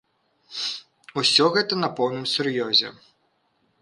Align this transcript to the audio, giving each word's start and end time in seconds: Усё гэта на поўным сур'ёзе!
Усё 1.21 1.45
гэта 1.57 1.73
на 1.83 1.89
поўным 1.99 2.25
сур'ёзе! 2.33 2.89